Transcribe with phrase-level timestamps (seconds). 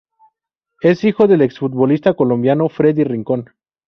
[0.81, 3.51] Es hijo del ex futbolista colombiano Freddy Rincón.